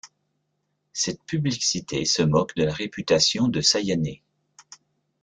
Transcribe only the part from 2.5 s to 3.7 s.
de la réputation de